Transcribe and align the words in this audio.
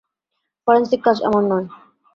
Forensic 0.67 0.99
কাজ 1.05 1.17
আমার 1.27 1.43
নই। 1.51 1.65